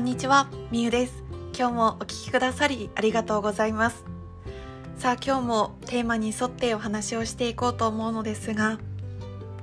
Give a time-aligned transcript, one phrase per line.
[0.00, 1.22] こんにちは、みゆです。
[1.54, 4.06] 今日もお聞きくださりありがとうございます。
[4.96, 8.78] さあ今日もテーマに沿ってお話をしていこうと思うのですが、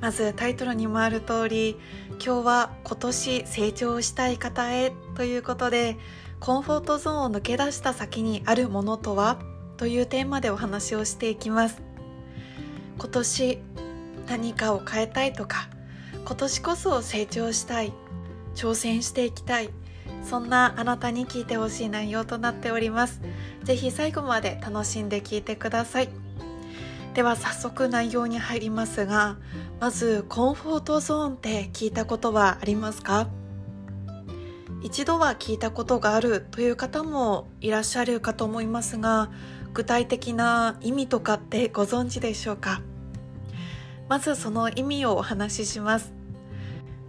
[0.00, 1.76] まずタイトルにもある通り、
[2.14, 5.98] 今日は今年成長したい方へということで、
[6.40, 9.38] コンフォートゾーンを抜け出した先にあるものとは
[9.76, 11.80] というテーマでお話をしていきます。
[12.98, 13.58] 今年
[14.26, 15.68] 何かを変えたいとか、
[16.26, 17.92] 今年こそ成長したい、
[18.56, 19.70] 挑戦していきたい、
[20.24, 23.20] そんなあなたに聞いてほしい内容となっております。
[23.62, 26.08] ぜひ最後まで楽しんで聞いてください。
[27.14, 29.36] では早速内容に入りますが、
[29.78, 33.28] まずコンフォートゾーンって聞いたことはありますか？
[34.82, 39.30] 一度は聞いたことがあるという方もいらっしゃるかと思いますが、
[39.72, 42.80] 具体的な意味とかってご存知でしょうか？
[44.08, 46.13] まずその意味をお話しします。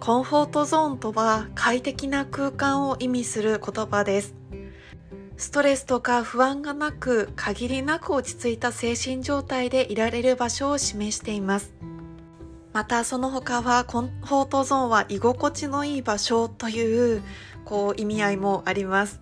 [0.00, 4.34] コンフォートゾーンとは快適な空間を意味する言葉です。
[5.36, 11.74] ストレスとか不安がなく限りなく落ち着いた精神状態でいられる場所を示しています。
[12.72, 17.22] またその他はコンフォートゾーンは居心地のいい場所という
[17.66, 19.20] こう意味合いもあります。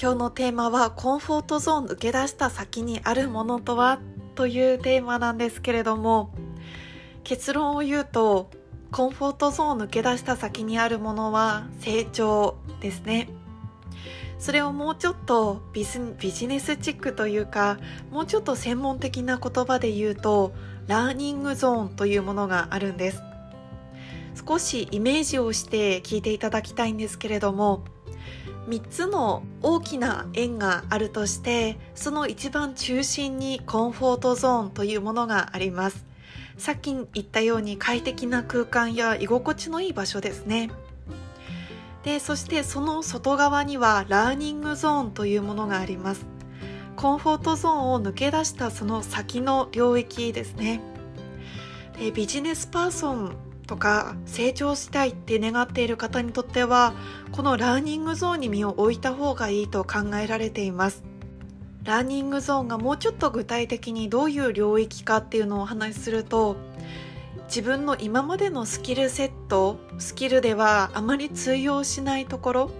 [0.00, 3.98] 今日のテーマはコンフォートゾーン抜け出した先にあるものとは？
[4.36, 6.32] というテーマなんですけれども
[7.24, 8.50] 結論を言うと
[8.94, 13.28] コンフォートゾーンを抜け出した先にあるものは成長ですね。
[14.38, 17.78] それをもうちょっとビジネスチックというか、
[18.12, 20.52] もうちょっと専門的な言葉で言うと、
[20.86, 23.20] ラーニングゾーンというものがあるんです。
[24.46, 27.82] 少しイメージをして聞いていただきたいんですけれども、
[28.68, 36.13] 3つの大きな円があるとして、その一番中心にコンフォートゾーンというものがあります。
[36.58, 40.70] さっき言ったように快適な空間や居心地のいい場所ですね。
[42.04, 46.26] で、そしてその外側にはラーニングゾーンというものがあります。
[46.96, 50.80] コンフォートゾーンを抜け出したその先の領域ですね。
[51.98, 56.94] でビジネスパーソンとか成長したいって願っている方にとっては
[57.32, 61.02] このラーニングゾーンに身を置いた方がいいと考えられています。
[61.84, 66.56] ラーニングゾーンがもうちょっと具体的にどういう領域かっていうのをお話しすると
[67.46, 72.70] 自分の今までのスキルセットスキルではあまり通用しないところ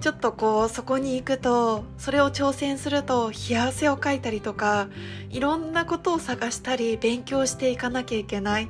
[0.00, 4.88] ちょっとこうそこに行くとそれを挑戦すると冷や汗をかいたりとか
[5.30, 8.68] いろんなことを探したり勉強していかなきゃいけない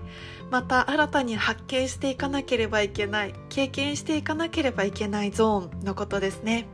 [0.50, 6.66] また新たに発見していかなければいけない経験していかなければいけないゾーンのことですね。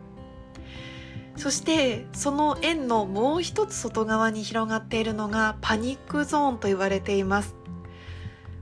[1.36, 7.54] そしてその円のもう一つ外側に広がっているのがパニックゾーンと言われています。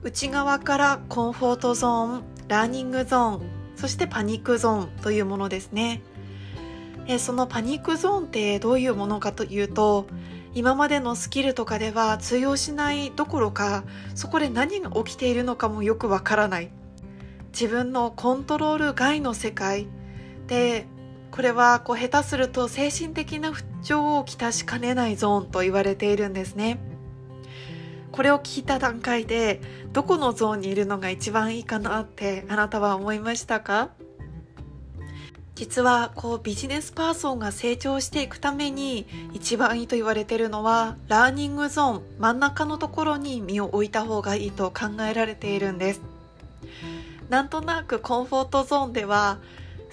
[0.02, 3.42] 内側からコンフォートゾーンラーニングゾーン
[3.76, 6.02] そしてパニックゾーンというものですね。
[7.06, 10.06] えそのパニックゾーンってどういうものかというと
[10.54, 16.70] 今までのスキルとかでは通用しないどころかそこで何が起きているのかもよくわからない。
[17.52, 19.86] 自分のコントロール外の世界
[20.48, 20.86] で
[21.34, 26.78] これはこう下手すると精神的な不調をきたしかねないゾーンと言われているんですね。
[28.12, 29.60] これを聞いた段階で
[29.92, 33.88] どこのゾーンにいるのが一番いいかなってあなたは思いましたか？
[35.56, 46.00] 実はこうビジネスパーソンが成長していくために一番いいと言われているのはラーニングゾーン真ん中のところに身を置いた方がいいと考えられているんです
[47.28, 49.38] なんとなくコンフォートゾーンでは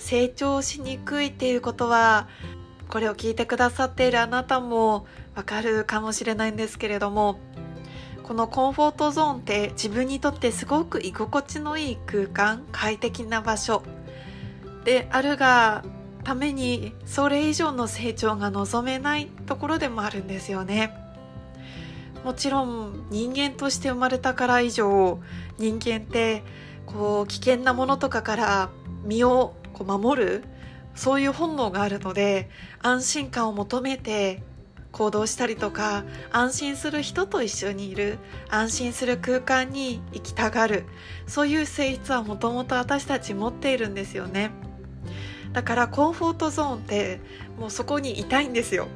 [0.02, 2.28] 成長しにくいっていうことは
[2.90, 7.40] これを聞いてくださっているあなたもわかるかもしれないんですけれども
[8.24, 13.84] このコンフォートゾーンって自分にとってすごく居心地のいい空間快適な場所
[14.84, 15.84] であるが
[16.24, 20.96] ためにそれ以上の成長が望めないところでもあるんですよね。
[22.24, 25.20] もちろん人間として生まれたから以上
[25.58, 26.44] 人間って
[26.86, 28.70] こう危険なものとかから
[29.04, 30.44] 身をこう守る
[30.94, 32.50] そういう本能があるので
[32.82, 34.44] 安心感を求めて
[34.92, 38.20] 行動したりとか安心する人と一緒にいる
[38.50, 40.86] 安心する空間に行きたがる
[41.28, 44.52] そういう性質はもともと私たち持っているんですよね。
[45.54, 47.20] だからコンフォートゾーンって
[47.60, 48.88] もうそこにいたいんですよ。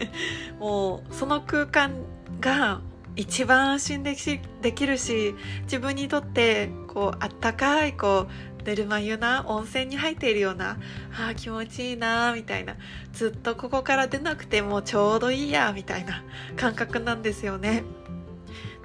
[0.58, 1.92] もうその空間
[2.40, 2.80] が
[3.16, 10.78] 一番安心できできるし自分にとってこうあったかいこうぬるま湯な温泉に入っているような
[11.12, 12.76] あー気持ちいいなみたいな
[13.12, 16.24] ずっとここから出なくてもちょうどいいやみたいな
[16.56, 17.84] 感覚なんですよね。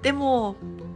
[0.02, 0.56] でも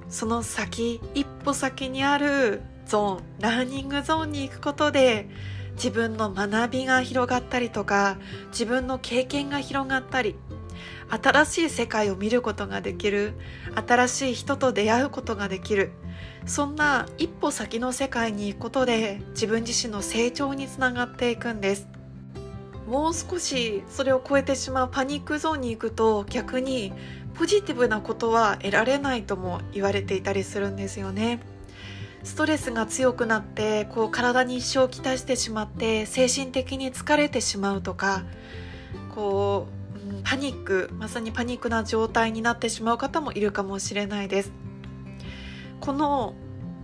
[0.09, 5.27] その先一歩先にあるゾーンラーニングゾーンに行くことで
[5.75, 8.18] 自分の学びが広がったりとか
[8.51, 10.36] 自分の経験が広がったり
[11.09, 13.33] 新しい世界を見ることができる
[13.88, 15.91] 新しい人と出会うことができる
[16.45, 21.87] そんな一歩先の世界に行くことで自分自身の成長につながっていくんです。
[22.87, 26.91] もう少しそれを超えてしまうパニックゾーンに行くと逆に
[27.33, 31.39] ポジティブなことは得られないとも言われていたりするんですよね。
[32.23, 38.23] ストレスが強くなってこう体に一生をきたしてしまって精神的に疲れてしまうとか
[39.13, 44.62] こう、パニックまさにパニックな状態になってしまう方もいるかもしれないです。
[45.83, 46.33] この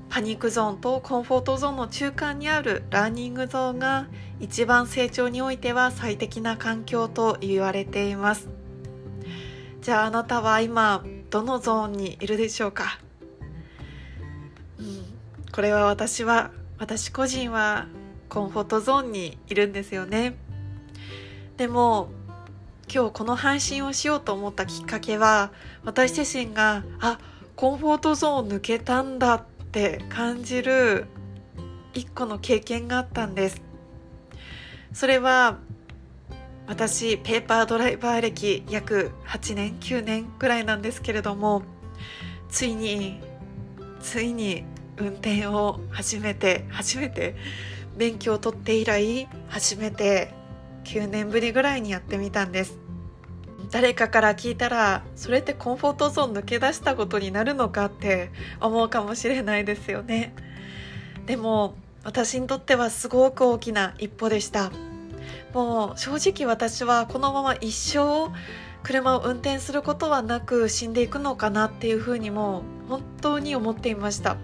[0.09, 4.07] パニックゾーンとコンフォートゾーンの中間にあるラーニングゾーンが
[4.41, 8.49] 一番成長においては最適な環境と言われています。
[9.79, 12.99] じゃああなたは今どのゾーンにいるでしょうか、
[14.77, 15.05] うん、
[15.49, 17.87] これは私は私個人は
[18.27, 20.35] コンフォートゾーンにいるんですよね。
[21.55, 22.09] でも
[22.93, 25.53] 今日この配信をしようと思ったきっかけは
[25.85, 27.17] 私自身があ
[27.59, 31.07] コンフォートゾーンを抜けたんだって感じる
[31.93, 33.61] 一個の経験があったんです。
[34.93, 35.57] それは
[36.67, 41.63] 私ペーパードライバー歴約8年9年くらいなんですけれども
[42.47, 43.19] ついに
[43.99, 44.63] ついに
[44.95, 47.35] 運転を始めて初めて
[47.97, 50.33] 免許を取って以来初めて
[50.85, 52.88] 9年ぶりぐらいにやってみたんです。
[53.71, 60.33] 誰かから聞いたらそれってコンフォートゾーン抜け出したことになるのかって思うかもしれないですよね。
[61.25, 64.71] でも私にとってはすごく大きな一歩でした。
[65.53, 68.31] もう正直私はこのまま一生
[68.83, 74.37] 車を運転することはなく死んでいくのかなっていうふうにも本当に思っていました。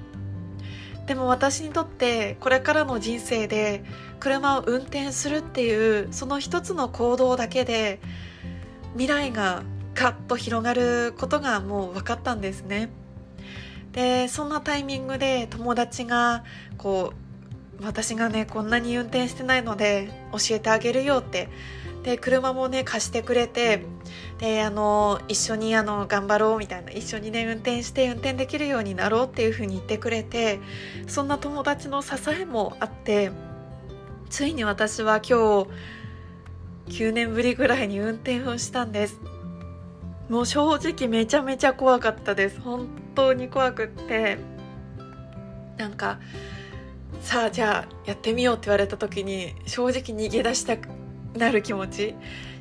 [1.08, 3.84] でも私にとってこれからの人生で
[4.20, 8.00] 車を運転するっていうその一つの行動だけで
[8.96, 9.64] 未来が
[9.94, 12.90] ガッと広がることがもう分かったんですね。
[13.92, 16.44] でそんなタイミングで友達が
[16.78, 17.14] こ
[17.80, 21.50] う私がねこんなに運転してないので教えてあげるよって。
[22.04, 23.82] で車もね貸してくれて
[24.38, 26.92] であの一緒にあの頑張ろうみたいな。
[26.92, 30.60] 一緒にね運転して運転できるようになろうっていう風に言ってくれて
[31.08, 33.32] そんな友達の支えもあって
[34.30, 35.68] ついに私は今日
[36.88, 39.20] 9年ぶりぐらいに運転をしたんです。
[40.30, 42.60] もう正直めちゃめちゃ怖かったです。
[42.60, 44.38] 本当に怖くって。
[45.78, 46.20] なんか
[47.22, 50.88] さあじゃあやってみようって言われた時に正直逃げ出したく
[51.36, 52.16] なる気持ち。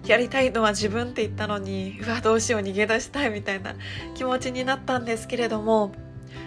[0.06, 3.74] やりたいのは自分って言ったのにうわどうしよう逃げ出したいみたいな
[4.14, 5.92] 気持ちになったんですけれども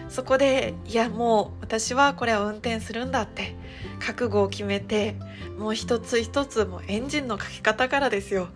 [0.10, 3.56] そこでいやもう私はこれを運転するんだって
[4.00, 5.16] 覚悟を決めて
[5.58, 8.50] もう一つ一つもうエンジンのかけ方からですよ。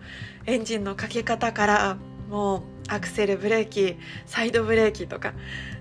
[0.46, 1.98] エンジンのかけ方から
[2.28, 3.96] もうアクセルブレーキ
[4.26, 5.34] サイドブレーキとか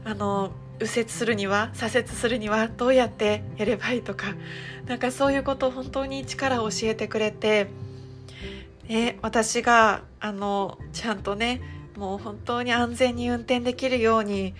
[0.04, 4.36] あの右折するには左折するにはどうやってやればいいとか
[4.88, 7.68] なんかそういうことを本当に力を教えてくれて、
[8.88, 11.62] ね、私があのちゃんとね
[11.96, 14.56] もう本当に安全に運転できるように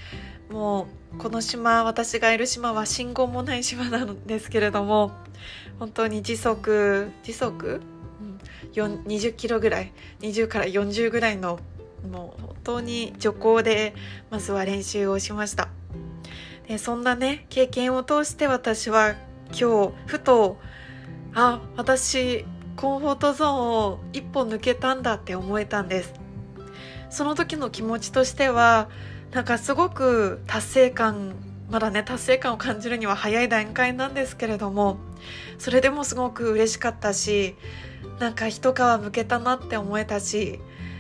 [0.52, 5.12] もうこの島私がいる島は信号もない島なんですけれども
[5.80, 7.82] 本当に時速時速、
[8.76, 9.94] うん、20キロぐらい。
[10.20, 11.60] 20から40ぐらいの
[12.10, 13.94] もう本当に徐行で
[14.30, 15.70] まずは練習をしました。
[16.68, 19.16] でそんなね経験を通して私は
[19.50, 20.58] 今日ふと
[21.34, 26.14] あ私コンフォートゾーンを一歩抜けたんだって思えたんです。
[27.10, 28.90] その時の気持ちとしては
[29.32, 31.36] なんかすごく達成感
[31.70, 34.98] まだね達成感を感じるには早い段階なんですけれども
[35.58, 37.56] それでもすごく嬉しかったし
[38.20, 40.60] なんか一皮むけたなって思えたし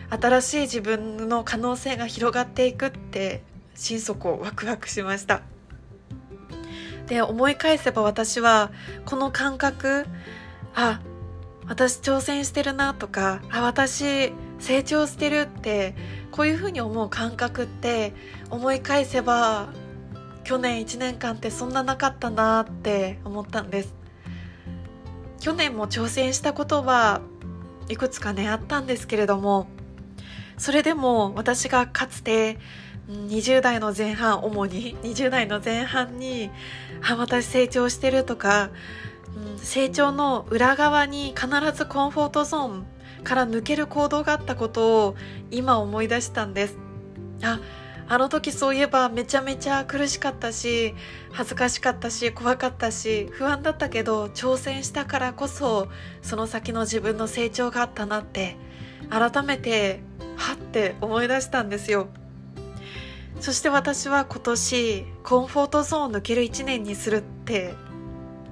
[0.10, 3.44] 新しい自分の可能性が広がっていくって
[3.76, 5.42] 心底ワクワクしました。
[7.08, 8.72] で思い返せば私は
[9.06, 10.06] この感覚
[10.74, 11.02] あ
[11.68, 15.96] 私挑戦してるなとかあ私成長してるって
[16.32, 18.14] こういうふうに思う感覚って
[18.50, 19.70] 思い返せば
[20.44, 23.94] 去年1年間ってそんななかったなって思ったんです。
[25.40, 27.22] 去年も挑戦したことは
[27.90, 29.68] いくつかねあったんですけれども
[30.58, 32.60] それでも私がかつて
[33.10, 36.52] 20代の前半主に 20代の前半に
[37.02, 38.70] あ私成長してるとか、
[39.58, 42.86] 成長の裏側に必ずコンフォートゾーン
[43.24, 45.16] から抜ける行動があったことを
[45.51, 46.78] 今思い出したんです。
[47.44, 47.60] あ
[48.08, 50.94] あの時そういえばめちゃめちゃ苦しかったし
[51.32, 55.88] 恥ずかしかったし怖かったし不安だったけど挑戦したからこそ
[56.22, 58.58] その先の自分の成長があったなって
[59.10, 60.01] 改めて
[60.36, 62.10] はって思い出したんですよ。
[63.40, 67.74] そして私は今年コンフォートゾーンを抜ける1年にするって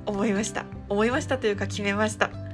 [0.05, 0.65] 思いました。
[0.87, 2.48] 思いましたというか決めました。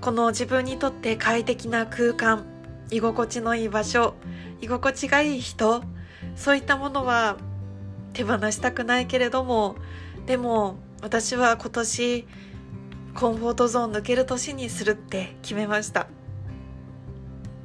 [0.00, 2.46] この自分にとって快適な空間
[2.90, 4.14] 居心地のいい場所
[4.60, 5.82] 居心地がいい人
[6.36, 7.36] そういったものは
[8.12, 9.76] 手放したくないけれども
[10.26, 12.26] でも私は今年
[13.14, 16.08] コンフォートゾーン抜ける年にするって決めました。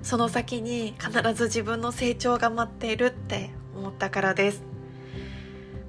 [0.02, 4.64] その先に必ず自分の成長が待っているって思ったからです。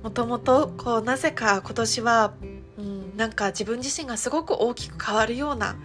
[0.02, 2.34] もともとこうなぜか今年は、
[2.78, 5.76] うん、なんか自分自身がすごく大きく変わるような、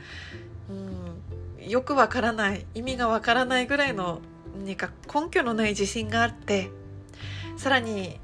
[1.69, 4.21] よくわからない意味がわからないぐらいの
[4.57, 6.71] 何か根拠のない自信があって
[7.57, 8.19] さらに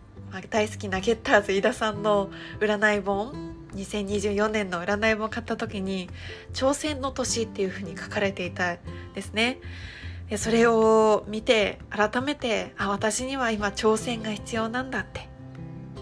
[0.50, 6.10] 大好きなゲッターズ飯田さんの占い本2024年の占い本を買った時に
[6.54, 8.78] 挑戦の年っていうふうに書かれていた
[9.14, 9.60] ですね。
[10.28, 15.30] でそれを見て改めてあ私には今挑戦が必要なんだって。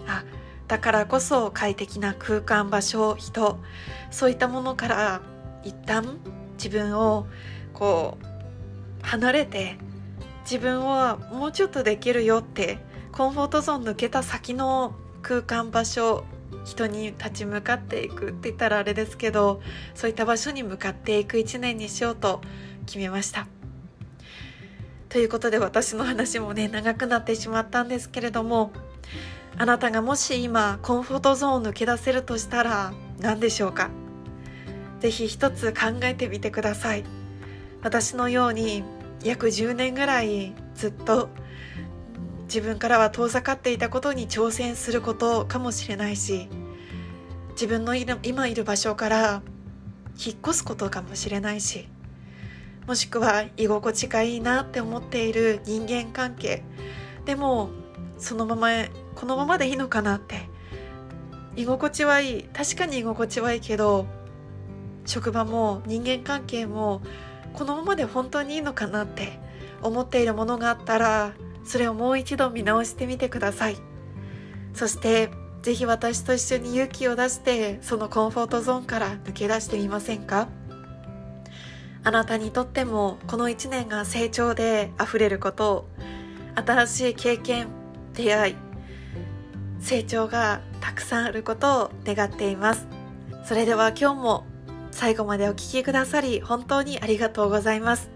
[0.08, 0.24] あ
[0.70, 3.60] だからこそ快適な空間場所人
[4.12, 5.22] そういったものから
[5.64, 6.20] 一旦
[6.64, 7.28] 自分を
[7.74, 9.76] こう離れて
[10.44, 12.78] 自分はもうちょっとできるよって
[13.12, 16.24] コンフォートゾーン抜けた先の空間場所
[16.64, 19.62] 人に立ち向かっていくって言ったらあれですけど
[19.94, 22.40] そういった場所に向かっていく一年にしようと
[22.86, 23.48] 決めました。
[25.10, 28.72] ということで私の話もね長くなってしまったんですけれども
[29.58, 33.90] あなたがもし今コンフォートゾーンを抜け出せるとしたら何でしょうか？
[35.04, 37.04] 是非一つ考えてみてください。
[37.82, 38.84] 私のように
[39.24, 41.30] 約10年ぐらいずっと
[42.44, 46.48] 自分からは遠ざかっていたことに挑戦することかもしれないし
[47.52, 49.42] 自分の今いる場所から
[50.24, 51.88] 引っ越すことかもしれないし
[52.88, 56.64] もしくは居心地がいいなって思っている人間関係
[57.26, 57.70] でも
[58.18, 58.70] そのまま
[59.16, 60.48] このままでいいのかなって
[61.56, 64.06] 居心地はいい確かに居心地はいいけど
[65.06, 67.02] 職場も人間関係も
[67.54, 69.40] このままで本当にいいのかなって
[69.82, 71.34] 思っているものがあったら
[71.66, 73.78] それをもう一度見直してみてください。
[74.74, 75.30] そして
[75.62, 80.48] 是非私と一緒に勇気を出してそのコンフォートゾーンから抜け出してみませんか？
[82.04, 85.88] あなたにとってもこの1年が成長で溢れることを
[86.56, 87.68] 新しい経験
[88.14, 88.56] 出会い
[89.80, 92.88] 成長がたくさんあることを願っています。
[93.46, 94.46] それでは今日も
[94.94, 98.10] 最後までお聴きくださり本当にありがとうございます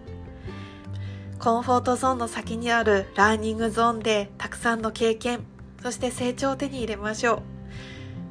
[1.39, 5.41] コンフォートゾーンの先にあるラーニングゾーンでたくさんの経験
[5.81, 7.43] そして成長を手に入れましょ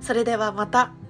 [0.00, 1.05] うそれではまた。